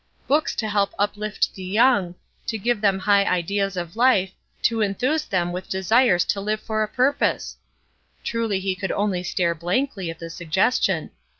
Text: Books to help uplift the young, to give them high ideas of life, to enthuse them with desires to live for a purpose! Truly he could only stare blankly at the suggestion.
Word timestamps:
Books 0.27 0.55
to 0.55 0.67
help 0.67 0.95
uplift 0.97 1.53
the 1.53 1.61
young, 1.61 2.15
to 2.47 2.57
give 2.57 2.81
them 2.81 2.97
high 2.97 3.23
ideas 3.23 3.77
of 3.77 3.95
life, 3.95 4.31
to 4.63 4.81
enthuse 4.81 5.25
them 5.25 5.51
with 5.51 5.69
desires 5.69 6.25
to 6.25 6.41
live 6.41 6.59
for 6.59 6.81
a 6.81 6.87
purpose! 6.87 7.55
Truly 8.23 8.59
he 8.59 8.73
could 8.73 8.91
only 8.93 9.21
stare 9.21 9.53
blankly 9.53 10.09
at 10.09 10.17
the 10.17 10.31
suggestion. 10.31 11.11